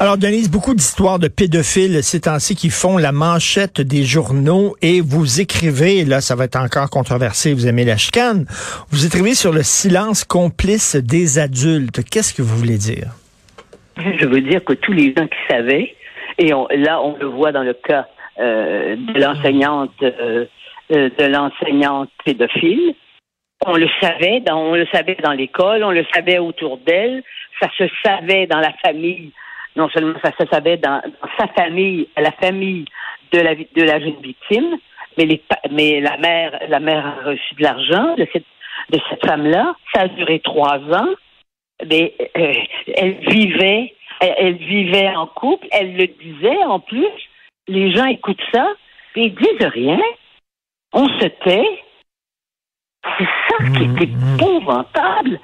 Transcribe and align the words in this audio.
Alors, 0.00 0.18
Denise, 0.18 0.50
beaucoup 0.50 0.74
d'histoires 0.74 1.18
de 1.18 1.28
pédophiles 1.28 2.02
ces 2.02 2.22
temps-ci 2.22 2.56
qui 2.56 2.70
font 2.70 2.98
la 2.98 3.12
manchette 3.12 3.80
des 3.80 4.02
journaux 4.02 4.74
et 4.82 5.00
vous 5.00 5.40
écrivez, 5.40 6.04
là, 6.04 6.20
ça 6.20 6.34
va 6.34 6.44
être 6.44 6.56
encore 6.56 6.90
controversé, 6.90 7.52
vous 7.52 7.66
aimez 7.66 7.84
la 7.84 7.96
chicane, 7.96 8.46
vous 8.90 9.06
écrivez 9.06 9.34
sur 9.34 9.52
le 9.52 9.62
silence 9.62 10.24
complice 10.24 10.96
des 10.96 11.38
adultes. 11.38 12.00
Qu'est-ce 12.10 12.34
que 12.34 12.42
vous 12.42 12.56
voulez 12.56 12.78
dire? 12.78 13.08
Je 13.96 14.26
veux 14.26 14.40
dire 14.40 14.64
que 14.64 14.72
tous 14.72 14.92
les 14.92 15.14
gens 15.16 15.26
qui 15.26 15.38
savaient, 15.48 15.94
et 16.38 16.48
là, 16.48 17.00
on 17.00 17.16
le 17.16 17.26
voit 17.26 17.52
dans 17.52 17.62
le 17.62 17.74
cas 17.74 18.06
euh, 18.40 18.96
de 18.96 19.20
l'enseignante 19.20 19.92
euh, 20.02 20.46
euh, 20.92 21.08
de 21.16 21.24
l'enseignante 21.24 22.10
pédophile, 22.24 22.94
on 23.64 23.76
le 23.76 23.88
savait, 24.00 24.40
dans, 24.40 24.58
on 24.58 24.74
le 24.74 24.86
savait 24.92 25.16
dans 25.22 25.32
l'école, 25.32 25.84
on 25.84 25.92
le 25.92 26.04
savait 26.12 26.38
autour 26.38 26.78
d'elle, 26.78 27.22
ça 27.60 27.68
se 27.78 27.84
savait 28.04 28.46
dans 28.46 28.58
la 28.58 28.72
famille 28.84 29.32
non 29.76 29.88
seulement 29.90 30.18
ça 30.22 30.32
se 30.38 30.46
savait 30.48 30.76
dans, 30.76 31.02
sa 31.38 31.48
famille, 31.48 32.08
la 32.16 32.32
famille 32.32 32.84
de 33.32 33.40
la, 33.40 33.54
de 33.54 33.82
la 33.82 34.00
jeune 34.00 34.20
victime, 34.22 34.78
mais, 35.16 35.26
les, 35.26 35.42
mais 35.70 36.00
la 36.00 36.16
mère, 36.16 36.58
la 36.68 36.80
mère 36.80 37.06
a 37.06 37.30
reçu 37.30 37.54
de 37.54 37.62
l'argent 37.62 38.14
de 38.16 38.26
cette, 38.32 38.44
de 38.90 38.98
cette 39.08 39.26
femme-là. 39.26 39.74
Ça 39.94 40.02
a 40.02 40.08
duré 40.08 40.40
trois 40.40 40.78
ans. 40.78 41.08
Mais 41.88 42.14
euh, 42.36 42.52
elle 42.94 43.14
vivait, 43.28 43.94
elle, 44.20 44.56
vivait 44.56 45.08
en 45.14 45.26
couple. 45.26 45.66
Elle 45.72 45.96
le 45.96 46.06
disait 46.06 46.64
en 46.64 46.80
plus. 46.80 47.06
Les 47.66 47.92
gens 47.92 48.06
écoutent 48.06 48.44
ça, 48.52 48.66
et 49.16 49.26
ils 49.26 49.34
disent 49.34 49.68
rien. 49.68 50.00
On 50.92 51.08
se 51.08 51.26
tait. 51.26 51.82
C'est 53.18 53.24
ça 53.24 53.56
qui 53.76 53.84
est 53.84 54.06
mmh, 54.06 54.16
mmh. 54.16 54.34
épouvantable 54.34 55.40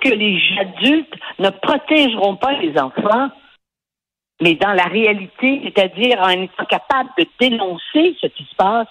que 0.00 0.08
les 0.08 0.40
adultes 0.58 1.14
ne 1.38 1.50
protégeront 1.50 2.36
pas 2.36 2.52
les 2.52 2.78
enfants, 2.78 3.30
mais 4.40 4.54
dans 4.54 4.72
la 4.72 4.84
réalité, 4.84 5.60
c'est-à-dire 5.64 6.20
en 6.20 6.28
étant 6.28 6.64
capable 6.66 7.10
de 7.18 7.26
dénoncer 7.40 8.16
ce 8.20 8.26
qui 8.26 8.44
se 8.44 8.54
passe, 8.56 8.88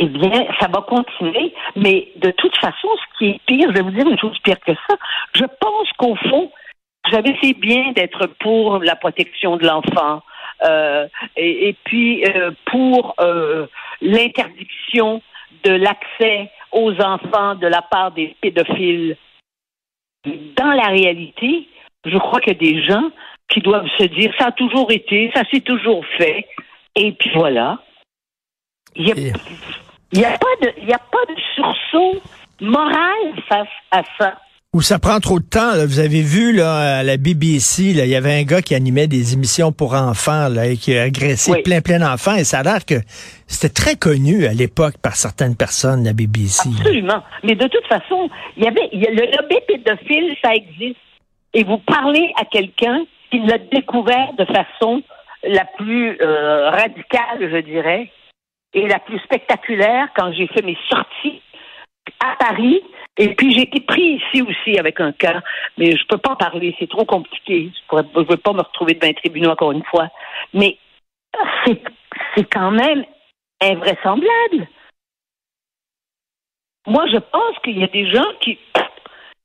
eh 0.00 0.06
bien, 0.06 0.46
ça 0.58 0.66
va 0.68 0.80
continuer. 0.82 1.54
Mais 1.76 2.08
de 2.16 2.30
toute 2.30 2.56
façon, 2.56 2.88
ce 2.96 3.18
qui 3.18 3.30
est 3.30 3.40
pire, 3.46 3.68
je 3.68 3.74
vais 3.74 3.82
vous 3.82 3.90
dire 3.90 4.08
une 4.08 4.18
chose 4.18 4.38
pire 4.42 4.58
que 4.60 4.72
ça, 4.72 4.96
je 5.34 5.44
pense 5.44 5.88
qu'au 5.98 6.16
fond, 6.16 6.50
vous 7.04 7.10
savez, 7.12 7.54
bien 7.54 7.92
d'être 7.92 8.26
pour 8.40 8.78
la 8.78 8.96
protection 8.96 9.56
de 9.56 9.66
l'enfant 9.66 10.22
euh, 10.64 11.08
et, 11.36 11.74
puis 11.84 12.24
euh, 12.24 12.50
pour 12.66 13.14
euh, 13.20 13.66
l'interdiction 14.00 15.22
de 15.64 15.72
l'accès 15.72 16.50
aux 16.72 16.92
enfants 17.00 17.54
de 17.54 17.66
la 17.66 17.82
part 17.82 18.12
des 18.12 18.36
pédophiles 18.40 19.16
dans 20.24 20.72
la 20.72 20.88
réalité, 20.88 21.68
je 22.04 22.18
crois 22.18 22.40
qu'il 22.40 22.52
y 22.52 22.56
a 22.56 22.72
des 22.72 22.82
gens 22.84 23.10
qui 23.48 23.60
doivent 23.60 23.88
se 23.98 24.04
dire 24.04 24.32
ça 24.38 24.46
a 24.46 24.52
toujours 24.52 24.90
été, 24.90 25.30
ça 25.34 25.42
s'est 25.50 25.60
toujours 25.60 26.04
fait, 26.18 26.46
et 26.94 27.12
puis 27.12 27.30
voilà. 27.34 27.78
Il 28.96 29.04
n'y 29.04 30.24
a, 30.24 30.32
a, 30.32 30.38
pas 30.38 30.66
de, 30.66 30.72
il 30.82 30.92
a 30.92 30.98
pas 30.98 31.24
de 31.28 31.40
sursaut 31.54 32.20
moral 32.60 33.34
face 33.48 33.68
à 33.92 34.02
ça. 34.18 34.38
Ou 34.72 34.82
ça 34.82 35.00
prend 35.00 35.18
trop 35.18 35.40
de 35.40 35.44
temps. 35.44 35.72
Vous 35.84 35.98
avez 35.98 36.22
vu 36.22 36.52
là, 36.52 36.98
à 36.98 37.02
la 37.02 37.16
BBC, 37.16 37.90
il 37.90 38.06
y 38.06 38.14
avait 38.14 38.38
un 38.38 38.44
gars 38.44 38.62
qui 38.62 38.76
animait 38.76 39.08
des 39.08 39.34
émissions 39.34 39.72
pour 39.72 39.94
enfants 39.94 40.48
là, 40.48 40.66
et 40.66 40.76
qui 40.76 40.96
a 40.96 41.02
agressé 41.02 41.60
plein 41.62 41.80
plein 41.80 41.98
d'enfants. 41.98 42.36
Et 42.36 42.44
ça 42.44 42.60
a 42.60 42.62
l'air 42.62 42.86
que 42.86 42.94
c'était 43.48 43.74
très 43.74 43.96
connu 43.96 44.46
à 44.46 44.52
l'époque 44.52 44.94
par 45.02 45.16
certaines 45.16 45.56
personnes, 45.56 46.04
la 46.04 46.12
BBC. 46.12 46.68
Absolument. 46.78 47.20
Mais 47.42 47.56
de 47.56 47.66
toute 47.66 47.84
façon, 47.88 48.30
il 48.56 48.62
y 48.62 48.68
avait 48.68 48.88
le 48.92 49.36
lobby 49.36 49.56
pédophile, 49.66 50.36
ça 50.40 50.54
existe. 50.54 51.00
Et 51.52 51.64
vous 51.64 51.78
parlez 51.78 52.32
à 52.40 52.44
quelqu'un 52.44 53.02
qui 53.32 53.40
l'a 53.40 53.58
découvert 53.58 54.34
de 54.38 54.44
façon 54.44 55.02
la 55.42 55.64
plus 55.78 56.16
euh, 56.22 56.70
radicale, 56.70 57.40
je 57.40 57.60
dirais, 57.62 58.08
et 58.72 58.86
la 58.86 59.00
plus 59.00 59.18
spectaculaire 59.18 60.10
quand 60.14 60.32
j'ai 60.32 60.46
fait 60.46 60.62
mes 60.62 60.78
sorties 60.88 61.42
à 62.20 62.36
Paris 62.38 62.80
et 63.20 63.34
puis 63.34 63.52
j'ai 63.52 63.64
été 63.64 63.80
pris 63.80 64.18
ici 64.18 64.40
aussi 64.40 64.78
avec 64.78 64.98
un 64.98 65.12
cas, 65.12 65.42
mais 65.76 65.94
je 65.94 66.06
peux 66.06 66.16
pas 66.16 66.30
en 66.30 66.36
parler, 66.36 66.74
c'est 66.78 66.88
trop 66.88 67.04
compliqué. 67.04 67.70
Je 67.92 67.96
ne 67.96 68.24
veux 68.24 68.38
pas 68.38 68.54
me 68.54 68.62
retrouver 68.62 68.94
devant 68.94 69.10
un 69.10 69.12
tribunal 69.12 69.50
encore 69.50 69.72
une 69.72 69.84
fois. 69.84 70.08
Mais 70.54 70.78
c'est, 71.66 71.82
quand 72.50 72.70
même 72.70 73.04
invraisemblable. 73.60 74.66
Moi, 76.86 77.04
je 77.12 77.18
pense 77.18 77.58
qu'il 77.62 77.78
y 77.78 77.84
a 77.84 77.88
des 77.88 78.10
gens 78.10 78.24
qui 78.40 78.58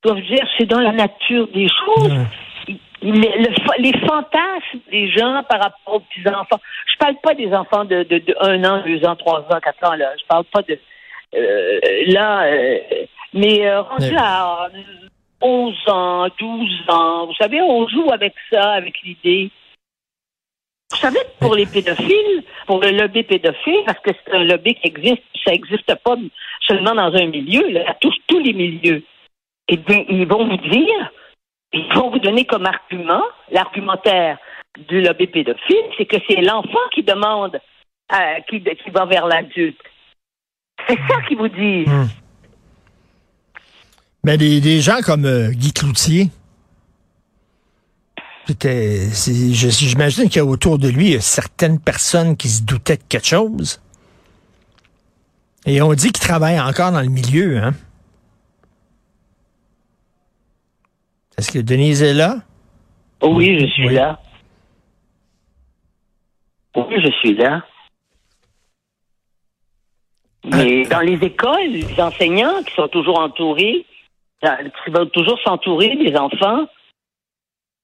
doivent 0.02 0.22
dire 0.22 0.48
c'est 0.58 0.68
dans 0.68 0.80
la 0.80 0.94
nature 0.94 1.50
des 1.50 1.68
choses. 1.68 2.14
les 3.02 4.00
fantasmes 4.08 4.80
des 4.90 5.10
gens 5.10 5.44
par 5.50 5.62
rapport 5.62 5.96
aux 5.96 6.00
petits 6.00 6.26
enfants. 6.30 6.62
Je 6.94 6.98
parle 6.98 7.18
pas 7.22 7.34
des 7.34 7.54
enfants 7.54 7.84
de, 7.84 8.04
de, 8.04 8.20
de 8.20 8.36
1 8.40 8.64
an, 8.64 8.84
2 8.86 9.06
ans, 9.06 9.18
3 9.18 9.42
ans, 9.54 9.60
4 9.62 9.90
ans 9.90 9.96
là. 9.96 10.14
Je 10.18 10.26
parle 10.28 10.46
pas 10.46 10.62
de 10.62 10.80
euh, 11.36 11.80
là 12.08 12.46
euh, 12.46 12.80
mais 13.36 13.68
euh, 13.68 13.82
rendu 13.82 14.16
à 14.18 14.70
11 15.42 15.76
ans, 15.88 16.28
12 16.40 16.70
ans, 16.88 17.28
vous 17.28 17.36
savez, 17.36 17.62
on 17.62 17.88
joue 17.88 18.10
avec 18.12 18.34
ça, 18.50 18.72
avec 18.72 18.96
l'idée. 19.04 19.52
Vous 20.92 20.98
savez, 20.98 21.20
pour 21.40 21.54
les 21.56 21.66
pédophiles, 21.66 22.44
pour 22.66 22.80
le 22.80 22.92
lobby 22.92 23.24
pédophile, 23.24 23.84
parce 23.86 24.00
que 24.00 24.12
c'est 24.14 24.34
un 24.34 24.46
lobby 24.46 24.76
qui 24.76 24.88
existe, 24.88 25.24
ça 25.44 25.52
n'existe 25.52 25.94
pas 26.04 26.16
seulement 26.66 26.96
dans 26.96 27.14
un 27.14 27.26
milieu, 27.28 27.70
là, 27.70 27.86
ça 27.86 27.94
touche 27.96 28.16
tous 28.28 28.40
les 28.40 28.54
milieux. 28.54 29.04
Eh 29.68 29.78
bien, 29.78 30.06
ils 30.08 30.28
vont 30.28 30.48
vous 30.48 30.58
dire, 30.58 31.12
ils 31.74 31.94
vont 31.94 32.12
vous 32.12 32.20
donner 32.20 32.46
comme 32.46 32.66
argument, 32.66 33.24
l'argumentaire 33.52 34.38
du 34.88 35.02
lobby 35.02 35.28
pédophile, 35.28 35.86
c'est 35.98 36.06
que 36.06 36.18
c'est 36.30 36.42
l'enfant 36.42 36.88
qui 36.94 37.04
demande, 37.04 37.60
euh, 38.14 38.40
qui, 38.50 38.64
qui 38.64 38.90
va 38.92 39.06
vers 39.06 39.28
l'adulte. 39.28 39.82
C'est 40.88 41.00
ça 41.10 41.22
qu'ils 41.28 41.38
vous 41.38 41.50
disent. 41.50 41.88
Hmm. 41.88 42.25
Ben, 44.26 44.38
des, 44.38 44.82
gens 44.82 45.02
comme 45.04 45.26
euh, 45.26 45.52
Guy 45.52 45.72
Cloutier, 45.72 46.30
c'était, 48.48 49.12
j'imagine 49.14 50.30
qu'il 50.30 50.38
y 50.38 50.40
a 50.40 50.46
autour 50.46 50.80
de 50.80 50.88
lui 50.88 51.16
certaines 51.22 51.80
personnes 51.80 52.36
qui 52.36 52.50
se 52.50 52.64
doutaient 52.64 52.98
de 52.98 53.04
quelque 53.08 53.28
chose. 53.28 53.80
Et 55.68 55.80
on 55.80 55.94
dit 55.94 56.12
qu'il 56.12 56.28
travaille 56.28 56.60
encore 56.60 56.92
dans 56.92 57.02
le 57.02 57.10
milieu, 57.10 57.60
hein? 57.60 57.74
Est-ce 61.38 61.52
que 61.52 61.60
Denise 61.60 62.02
est 62.02 62.16
là? 62.16 62.38
Oui, 63.22 63.60
je 63.60 63.68
suis 63.68 63.90
là. 63.90 64.20
Oui, 66.76 66.96
je 66.98 67.12
suis 67.20 67.36
là. 67.36 67.64
Mais 70.46 70.82
ah. 70.88 70.96
dans 70.96 71.02
les 71.02 71.24
écoles, 71.24 71.70
les 71.70 72.02
enseignants 72.02 72.64
qui 72.64 72.74
sont 72.74 72.88
toujours 72.88 73.20
entourés 73.20 73.86
qui 74.42 74.92
veulent 74.92 75.10
toujours 75.12 75.40
s'entourer 75.44 75.96
des 75.96 76.16
enfants. 76.16 76.66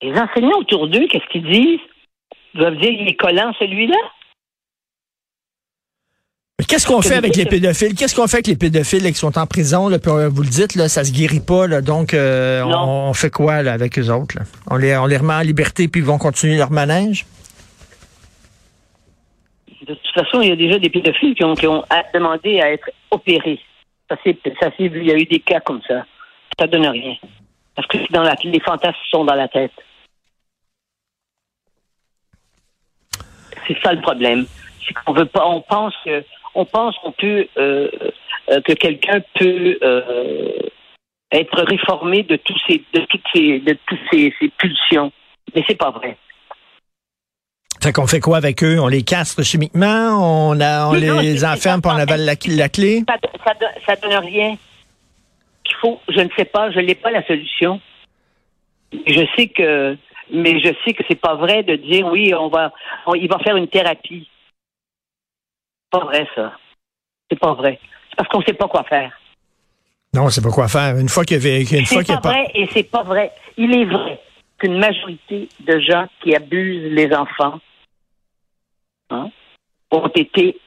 Les 0.01 0.13
enseignants 0.17 0.57
autour 0.59 0.87
d'eux, 0.87 1.07
qu'est-ce 1.07 1.27
qu'ils 1.31 1.49
disent? 1.49 1.79
Ils 2.53 2.59
doivent 2.59 2.77
dire 2.77 2.91
il 2.91 3.07
est 3.07 3.15
collant 3.15 3.53
celui-là. 3.59 3.97
Mais 6.59 6.65
qu'est-ce 6.65 6.85
qu'on 6.85 7.01
fait 7.01 7.15
avec 7.15 7.35
les 7.35 7.45
pédophiles? 7.45 7.95
Qu'est-ce 7.95 8.15
qu'on 8.15 8.27
fait 8.27 8.37
avec 8.37 8.47
les 8.47 8.55
pédophiles 8.55 9.03
qui 9.03 9.13
sont 9.13 9.37
en 9.37 9.47
prison? 9.47 9.89
Là, 9.89 9.99
puis, 9.99 10.11
vous 10.29 10.43
le 10.43 10.49
dites, 10.49 10.75
là, 10.75 10.89
ça 10.89 11.03
se 11.03 11.11
guérit 11.11 11.39
pas. 11.39 11.65
Là, 11.67 11.81
donc, 11.81 12.13
euh, 12.13 12.63
on, 12.63 13.13
fait 13.13 13.31
quoi 13.31 13.63
là, 13.63 13.73
avec 13.73 13.97
eux 13.97 14.11
autres? 14.11 14.37
On, 14.69 14.77
les, 14.77 14.95
on 14.97 15.05
les 15.05 15.17
remet 15.17 15.33
en 15.33 15.41
liberté 15.41 15.87
puis 15.87 16.01
ils 16.01 16.05
vont 16.05 16.17
continuer 16.17 16.57
leur 16.57 16.71
manège? 16.71 17.25
De 19.87 19.95
toute 19.95 20.13
façon, 20.13 20.41
il 20.41 20.49
y 20.49 20.51
a 20.51 20.55
déjà 20.55 20.77
des 20.77 20.89
pédophiles 20.89 21.33
qui 21.33 21.43
ont, 21.43 21.55
qui 21.55 21.67
ont 21.67 21.83
demandé 22.13 22.59
à 22.61 22.71
être 22.71 22.89
opérés. 23.09 23.59
Ça, 24.09 24.17
c'est, 24.23 24.37
ça, 24.59 24.69
il 24.77 25.03
y 25.03 25.11
a 25.11 25.15
eu 25.15 25.25
des 25.25 25.39
cas 25.39 25.61
comme 25.61 25.81
ça 25.87 26.05
ça 26.61 26.67
donne 26.67 26.87
rien. 26.87 27.15
Parce 27.75 27.87
que 27.87 27.97
dans 28.11 28.21
la, 28.21 28.35
les 28.43 28.59
fantasmes 28.59 28.97
sont 29.09 29.25
dans 29.25 29.35
la 29.35 29.47
tête. 29.47 29.71
C'est 33.67 33.77
ça 33.81 33.93
le 33.93 34.01
problème. 34.01 34.45
C'est 34.85 34.93
qu'on 34.93 35.13
veut 35.13 35.25
pas, 35.25 35.47
on 35.47 35.61
pense 35.61 35.93
que, 36.05 36.23
on 36.53 36.65
pense 36.65 36.95
qu'on 36.99 37.13
peut, 37.13 37.47
euh, 37.57 37.89
euh, 38.49 38.61
que 38.61 38.73
quelqu'un 38.73 39.21
peut 39.39 39.77
euh, 39.81 40.51
être 41.31 41.63
réformé 41.63 42.23
de 42.23 42.35
tous 42.35 42.59
ces, 42.67 42.83
de 42.93 42.99
toutes 43.09 43.25
ces, 43.33 43.59
de 43.59 43.77
toutes 43.87 43.99
ces, 44.11 44.33
pulsions. 44.57 45.11
Mais 45.55 45.63
c'est 45.67 45.77
pas 45.77 45.91
vrai. 45.91 46.17
Fait 47.81 47.93
qu'on 47.93 48.05
fait 48.05 48.19
quoi 48.19 48.37
avec 48.37 48.63
eux? 48.63 48.79
On 48.79 48.87
les 48.87 49.01
castre 49.01 49.41
chimiquement? 49.41 50.49
On, 50.49 50.59
a, 50.59 50.87
on 50.87 50.93
les 50.93 51.43
enferme 51.45 51.81
pour 51.81 51.91
on 51.91 51.95
avale 51.95 52.25
la, 52.25 52.35
la 52.47 52.69
clé? 52.69 53.03
Ça, 53.07 53.15
ça, 53.43 53.53
ça 53.85 53.95
donne 53.95 54.23
rien 54.23 54.55
faut, 55.75 55.99
je 56.09 56.19
ne 56.19 56.29
sais 56.37 56.45
pas, 56.45 56.71
je 56.71 56.79
n'ai 56.79 56.95
pas 56.95 57.11
la 57.11 57.25
solution. 57.25 57.79
Je 58.93 59.25
sais 59.35 59.47
que, 59.47 59.97
mais 60.31 60.59
je 60.59 60.73
sais 60.83 60.93
que 60.93 61.03
c'est 61.07 61.19
pas 61.19 61.35
vrai 61.35 61.63
de 61.63 61.75
dire 61.75 62.05
oui, 62.07 62.33
on 62.33 62.49
va, 62.49 62.73
on- 63.05 63.15
il 63.15 63.27
va 63.29 63.39
faire 63.39 63.55
une 63.55 63.67
thérapie. 63.67 64.27
C'est 65.93 65.99
pas 65.99 66.05
vrai 66.05 66.27
ça. 66.35 66.53
C'est 67.29 67.39
pas 67.39 67.53
vrai. 67.53 67.79
C'est 68.09 68.15
parce 68.17 68.29
qu'on 68.29 68.41
sait 68.41 68.53
pas 68.53 68.67
quoi 68.67 68.83
faire. 68.83 69.17
Non, 70.13 70.27
c'est 70.29 70.41
pas 70.41 70.49
quoi 70.51 70.67
faire. 70.67 70.97
Une 70.97 71.07
fois 71.07 71.23
qu'il 71.23 71.37
y 71.37 71.39
avait, 71.39 71.61
une 71.61 71.85
fois 71.85 72.03
qu'il 72.03 72.13
a 72.15 72.19
pas. 72.19 72.29
vrai 72.31 72.51
et 72.53 72.67
c'est 72.67 72.83
pas 72.89 73.03
vrai. 73.03 73.31
Il 73.57 73.73
est 73.73 73.85
vrai 73.85 74.19
qu'une 74.57 74.77
majorité 74.77 75.47
de 75.61 75.79
gens 75.79 76.05
qui 76.21 76.35
abusent 76.35 76.91
les 76.91 77.13
enfants 77.15 77.59
hein, 79.09 79.29
ont 79.91 80.07
été 80.15 80.59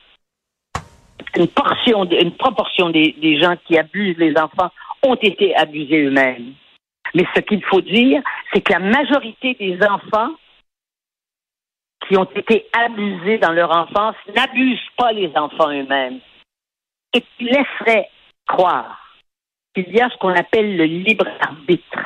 une 1.37 1.49
portion, 1.49 2.05
une 2.05 2.33
proportion 2.37 2.91
des, 2.91 3.12
des 3.21 3.39
gens 3.41 3.56
qui 3.67 3.77
abusent 3.77 4.17
les 4.19 4.37
enfants 4.39 4.71
ont 5.05 5.15
été 5.15 5.55
abusés 5.56 6.03
eux-mêmes. 6.03 6.55
Mais 7.15 7.25
ce 7.35 7.41
qu'il 7.41 7.62
faut 7.65 7.81
dire, 7.81 8.23
c'est 8.53 8.61
que 8.61 8.73
la 8.73 8.81
majorité 8.81 9.55
des 9.55 9.79
enfants 9.87 10.35
qui 12.06 12.17
ont 12.17 12.25
été 12.25 12.67
abusés 12.73 13.39
dans 13.39 13.53
leur 13.53 13.71
enfance 13.71 14.17
n'abusent 14.35 14.91
pas 14.97 15.12
les 15.12 15.31
enfants 15.37 15.71
eux-mêmes 15.71 16.21
et 17.12 17.21
qui 17.21 17.45
laisseraient 17.45 18.11
croire 18.47 19.01
qu'il 19.75 19.89
y 19.91 20.01
a 20.01 20.11
ce 20.11 20.17
qu'on 20.19 20.35
appelle 20.35 20.77
le 20.77 20.85
libre 20.85 21.27
arbitre, 21.41 21.99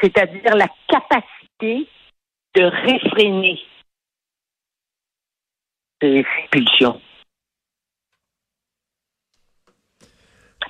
c'est-à-dire 0.00 0.56
la 0.56 0.68
capacité 0.88 1.88
de 2.54 2.64
réfréner 2.64 3.60
ces 6.00 6.24
pulsions. 6.50 7.00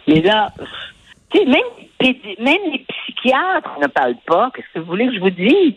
Mais 0.07 0.21
là, 0.21 0.53
même, 1.47 1.63
les 1.79 1.91
pédi- 1.99 2.41
même 2.43 2.73
les 2.73 2.85
psychiatres 2.89 3.71
ne 3.81 3.87
parlent 3.87 4.17
pas. 4.27 4.51
Qu'est-ce 4.55 4.67
que 4.75 4.79
vous 4.81 4.87
voulez 4.87 5.07
que 5.07 5.15
je 5.15 5.21
vous 5.21 5.31
dise? 5.31 5.75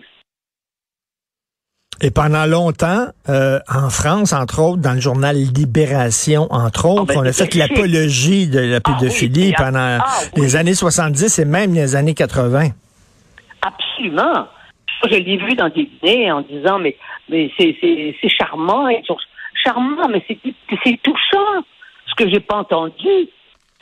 Et 2.02 2.12
pendant 2.12 2.46
longtemps, 2.46 3.06
euh, 3.30 3.60
en 3.74 3.90
France, 3.90 4.34
entre 4.34 4.62
autres, 4.62 4.82
dans 4.82 4.94
le 4.94 5.00
journal 5.00 5.38
Libération, 5.38 6.48
entre 6.52 6.88
autres, 6.90 7.06
ben, 7.06 7.20
on 7.20 7.26
a 7.26 7.32
fait 7.32 7.56
l'apologie 7.56 8.48
de 8.48 8.60
la 8.60 8.80
Ah 8.84 8.90
oui, 8.90 8.94
pédophilie 9.00 9.54
pendant 9.54 10.00
ah 10.02 10.06
oui. 10.36 10.42
les 10.42 10.56
années 10.58 10.74
70 10.76 11.40
et 11.40 11.46
même 11.46 11.74
les 11.74 11.96
années 11.96 12.14
80. 12.14 12.70
Absolument. 13.62 14.48
Je 15.06 15.16
l'ai 15.16 15.38
vu 15.38 15.54
dans 15.56 15.70
des 15.70 15.90
dîners 16.04 16.32
en 16.32 16.42
disant, 16.42 16.80
mais, 16.80 16.98
mais 17.30 17.50
c'est, 17.58 17.76
charmant, 18.30 18.88
charmants, 19.64 20.10
mais 20.10 20.24
c'est, 20.28 20.38
c'est 20.84 21.00
touchant, 21.02 21.64
ce 22.08 22.16
que 22.16 22.30
j'ai 22.30 22.42
pas 22.42 22.58
entendu. 22.58 23.30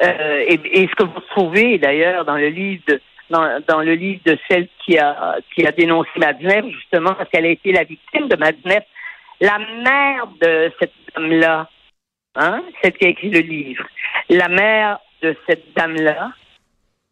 Euh, 0.01 0.44
et, 0.48 0.60
et 0.81 0.88
ce 0.88 0.95
que 0.95 1.04
vous 1.04 1.19
trouvez 1.30 1.78
d'ailleurs 1.78 2.25
dans 2.25 2.36
le 2.36 2.48
livre 2.48 2.81
de, 2.88 3.00
dans, 3.30 3.62
dans 3.68 3.81
le 3.81 3.94
livre 3.94 4.22
de 4.25 4.38
celle 4.50 4.68
qui 4.84 4.98
a, 4.98 5.38
qui 5.54 5.66
a 5.66 5.72
dénoncé 5.72 6.10
Madeleine, 6.18 6.72
justement, 6.72 7.13
parce 7.13 7.30
qu'elle 7.30 7.45
a 7.45 7.50
été 7.50 7.72
la 7.72 7.84
victime 7.84 8.28
de 8.28 8.36
Madeleine, 8.36 8.84
la 9.40 9.60
mère 9.60 10.28
de 10.42 10.72
cette 10.80 10.94
dame-là, 11.16 11.69
hein, 12.36 12.63
celle 12.81 12.94
qui 12.94 13.06
a 13.06 13.10
écrit 13.10 13.30
le 13.30 13.40
livre, 13.40 13.86
la 14.30 14.48
mère 14.48 15.00
de 15.22 15.36
cette 15.48 15.74
dame-là 15.75 16.31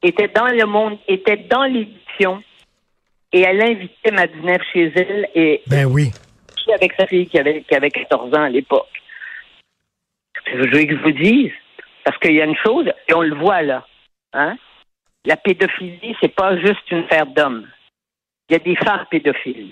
était 0.03 0.29
dans 0.29 0.47
le 0.47 0.65
monde, 0.65 0.97
était 1.07 1.37
dans 1.37 1.63
l'édition 1.63 2.43
et 3.31 3.41
elle 3.41 3.61
invitait 3.61 4.11
Madeleine 4.11 4.61
chez 4.73 4.91
elle 4.95 5.29
et 5.35 5.61
Ben 5.67 5.85
oui. 5.85 6.11
avec 6.73 6.93
sa 6.97 7.07
fille 7.07 7.27
qui 7.27 7.39
avait, 7.39 7.61
qui 7.61 7.75
avait 7.75 7.91
14 7.91 8.33
ans 8.33 8.43
à 8.43 8.49
l'époque. 8.49 8.87
Je 10.47 10.57
veux 10.57 10.85
que 10.85 10.95
je 10.97 11.01
vous 11.01 11.11
dise, 11.11 11.51
parce 12.03 12.17
qu'il 12.19 12.33
y 12.33 12.41
a 12.41 12.45
une 12.45 12.55
chose, 12.63 12.85
et 13.07 13.13
on 13.13 13.21
le 13.21 13.35
voit 13.35 13.61
là, 13.61 13.85
hein? 14.33 14.57
La 15.25 15.37
pédophilie, 15.37 16.15
c'est 16.19 16.33
pas 16.33 16.57
juste 16.57 16.89
une 16.89 17.03
affaire 17.03 17.27
d'hommes. 17.27 17.67
Il 18.49 18.53
y 18.53 18.55
a 18.55 18.59
des 18.59 18.75
femmes 18.75 19.05
pédophiles. 19.11 19.71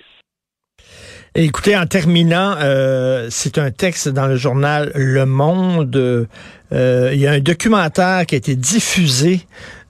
Écoutez, 1.35 1.77
en 1.77 1.85
terminant, 1.85 2.55
euh, 2.59 3.27
c'est 3.29 3.57
un 3.57 3.71
texte 3.71 4.09
dans 4.09 4.27
le 4.27 4.35
journal 4.35 4.91
Le 4.95 5.25
Monde. 5.25 6.27
Euh, 6.71 7.11
il 7.13 7.19
y 7.19 7.27
a 7.27 7.31
un 7.31 7.39
documentaire 7.39 8.25
qui 8.25 8.35
a 8.35 8.37
été 8.37 8.55
diffusé 8.55 9.41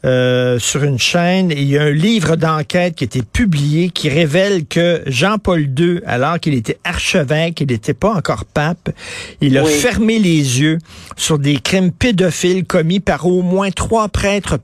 euh, 0.05 0.59
sur 0.59 0.85
une 0.85 0.97
chaîne 0.97 1.51
et 1.51 1.59
il 1.59 1.69
y 1.69 1.77
a 1.77 1.81
un 1.83 1.91
livre 1.91 2.37
d'enquête 2.37 2.95
qui 2.95 3.03
a 3.03 3.05
été 3.05 3.21
publié 3.21 3.89
qui 3.89 4.07
révèle 4.07 4.65
que 4.65 5.01
Jean-Paul 5.07 5.67
II, 5.77 5.99
alors 6.05 6.39
qu'il 6.39 6.53
était 6.53 6.77
archevêque, 6.85 7.59
il 7.59 7.67
n'était 7.67 7.93
pas 7.93 8.13
encore 8.13 8.45
pape, 8.45 8.91
il 9.41 9.57
a 9.57 9.63
Oui. 9.65 9.73
fermé 9.73 10.17
les 10.19 10.61
yeux 10.61 10.77
sur 11.17 11.37
des 11.37 11.57
crimes 11.59 11.91
pédophiles 11.91 12.63
commis 12.63 13.01
par 13.01 13.27
au 13.27 13.41
moins 13.41 13.71
trois 13.71 14.07
prêtres 14.07 14.57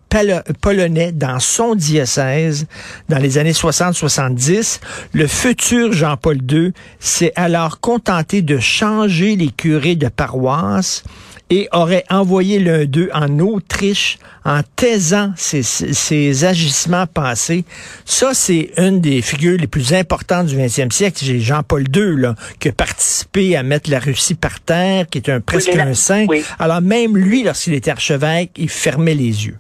polonais 0.61 1.11
dans 1.11 1.41
son 1.41 1.75
diocèse 1.75 2.65
dans 3.09 3.17
les 3.19 3.37
années 3.37 3.51
60-70. 3.51 4.79
Le 5.11 5.27
futur 5.27 5.91
Jean-Paul 5.91 6.37
II 6.49 6.71
s'est 7.01 7.33
alors 7.35 7.81
contenté 7.81 8.41
de 8.41 8.57
changer 8.57 9.35
les 9.35 9.49
curés 9.49 9.97
de 9.97 10.07
paroisse 10.07 11.03
et 11.49 11.67
aurait 11.71 12.03
envoyé 12.09 12.59
l'un 12.59 12.85
d'eux 12.85 13.09
en 13.13 13.39
Autriche 13.39 14.17
en 14.43 14.61
taisant 14.75 15.31
ses, 15.35 15.63
ses 15.63 16.45
agissements 16.45 17.05
passés. 17.07 17.65
Ça, 18.03 18.33
c'est 18.33 18.71
une 18.77 19.01
des 19.01 19.21
figures 19.21 19.57
les 19.59 19.67
plus 19.67 19.93
importantes 19.93 20.47
du 20.47 20.55
20e 20.55 20.91
siècle. 20.91 21.17
J'ai 21.21 21.39
Jean-Paul 21.39 21.83
II, 21.95 22.17
là, 22.17 22.35
qui 22.59 22.69
a 22.69 22.71
participé 22.71 23.55
à 23.55 23.63
mettre 23.63 23.89
la 23.91 23.99
Russie 23.99 24.35
par 24.35 24.59
terre, 24.59 25.07
qui 25.07 25.19
est 25.19 25.29
un 25.29 25.41
presque 25.41 25.75
un 25.75 25.93
saint. 25.93 26.25
oui. 26.27 26.43
Alors 26.59 26.81
même 26.81 27.15
lui, 27.17 27.43
lorsqu'il 27.43 27.73
était 27.73 27.91
archevêque, 27.91 28.51
il 28.57 28.69
fermait 28.69 29.15
les 29.15 29.47
yeux. 29.47 29.57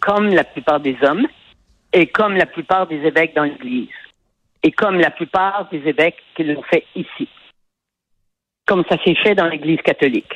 comme 0.00 0.28
la 0.28 0.44
plupart 0.44 0.80
des 0.80 0.96
hommes 1.02 1.26
et 1.92 2.06
comme 2.06 2.36
la 2.36 2.46
plupart 2.46 2.86
des 2.86 2.96
évêques 2.96 3.34
dans 3.34 3.44
l'Église 3.44 3.88
et 4.62 4.72
comme 4.72 4.98
la 4.98 5.10
plupart 5.10 5.68
des 5.70 5.82
évêques 5.86 6.22
qui 6.36 6.44
l'ont 6.44 6.62
fait 6.62 6.84
ici. 6.94 7.28
Comme 8.70 8.84
ça 8.88 8.96
s'est 9.04 9.16
fait 9.16 9.34
dans 9.34 9.46
l'Église 9.48 9.82
catholique. 9.82 10.32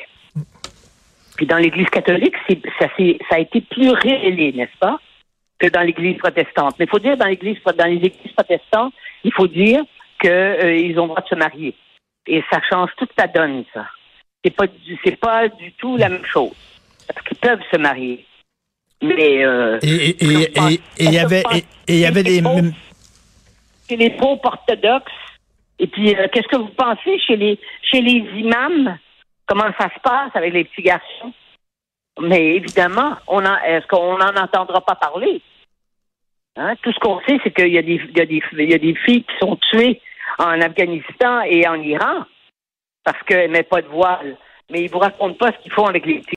Puis 1.37 1.45
dans 1.45 1.55
l'Église 1.55 1.87
catholique, 1.89 2.35
ça, 2.81 2.87
a 3.29 3.39
été 3.39 3.61
plus 3.61 3.91
révélé, 3.91 4.51
n'est-ce 4.51 4.77
pas, 4.77 4.99
que 5.57 5.67
dans 5.67 5.79
l'Église 5.83 6.17
protestante. 6.17 6.75
Mais 6.77 6.83
il 6.83 6.89
faut 6.89 6.99
dire 6.99 7.15
dans 7.15 7.27
l'Église, 7.27 7.55
dans 7.63 7.85
les 7.85 7.95
Églises 7.95 8.33
protestantes, 8.35 8.93
il 9.23 9.31
faut 9.31 9.47
dire 9.47 9.83
qu'ils 10.19 10.99
ont 10.99 11.03
le 11.03 11.07
droit 11.07 11.21
de 11.21 11.27
se 11.29 11.35
marier. 11.35 11.73
Et 12.27 12.43
ça 12.51 12.59
change 12.69 12.89
toute 12.97 13.11
la 13.17 13.27
donne, 13.27 13.63
ça. 13.73 13.85
C'est 14.43 14.51
pas, 14.51 14.67
du- 14.67 14.99
c'est 15.05 15.15
pas 15.15 15.47
du 15.47 15.71
tout 15.71 15.95
la 15.95 16.09
même 16.09 16.25
chose. 16.25 16.51
Parce 17.07 17.25
qu'ils 17.25 17.37
peuvent 17.37 17.63
se 17.71 17.77
marier. 17.77 18.25
Mais 19.01 19.45
euh, 19.45 19.79
Et 19.81 20.13
il 20.19 21.13
y 21.13 21.19
avait 21.19 21.43
et- 21.53 21.63
il 21.87 21.99
y 21.99 22.05
avait 22.05 22.23
des 22.23 22.41
les 23.91 24.09
pauvres 24.09 24.41
orthodoxes. 24.43 25.13
Et 25.79 25.87
puis, 25.87 26.15
euh, 26.15 26.27
qu'est-ce 26.31 26.47
que 26.47 26.57
vous 26.57 26.69
pensez 26.69 27.19
chez 27.19 27.35
les 27.35 27.59
chez 27.81 28.01
les 28.01 28.23
imams? 28.39 28.97
Comment 29.47 29.71
ça 29.79 29.89
se 29.93 29.99
passe 30.01 30.31
avec 30.33 30.53
les 30.53 30.63
petits 30.63 30.81
garçons? 30.81 31.33
Mais 32.19 32.55
évidemment, 32.55 33.15
on 33.27 33.41
est-ce 33.43 33.85
qu'on 33.87 34.17
n'en 34.17 34.41
entendra 34.41 34.81
pas 34.81 34.95
parler? 34.95 35.41
Hein? 36.55 36.75
Tout 36.81 36.93
ce 36.93 36.99
qu'on 36.99 37.19
sait, 37.21 37.37
c'est 37.43 37.53
qu'il 37.53 37.73
y 37.73 37.77
a 37.77 37.81
des 37.81 38.01
il 38.03 38.61
y 38.61 38.71
y 38.71 38.73
a 38.73 38.77
des 38.77 38.95
filles 38.95 39.23
qui 39.23 39.37
sont 39.39 39.57
tuées 39.57 40.01
en 40.39 40.61
Afghanistan 40.61 41.41
et 41.41 41.67
en 41.67 41.75
Iran 41.75 42.23
parce 43.03 43.21
qu'elles 43.23 43.51
mettent 43.51 43.69
pas 43.69 43.81
de 43.81 43.87
voile. 43.87 44.37
Mais 44.71 44.81
ils 44.81 44.89
vous 44.89 44.99
racontent 44.99 45.35
pas 45.35 45.51
ce 45.51 45.57
qu'ils 45.61 45.71
font 45.71 45.85
avec 45.85 46.05
les 46.05 46.19
petits 46.19 46.33